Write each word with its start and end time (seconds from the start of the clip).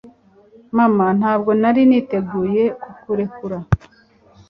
mama, 0.77 1.05
ntabwo 1.19 1.51
nari 1.61 1.81
niteguye 1.89 2.63
kukurekura 2.81 3.57